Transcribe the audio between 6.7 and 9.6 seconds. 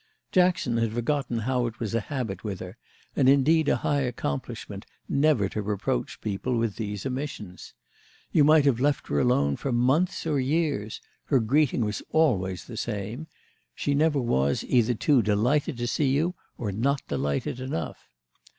these omissions. You might have left her alone